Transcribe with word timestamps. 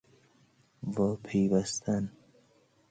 واپیوستن 0.93 2.03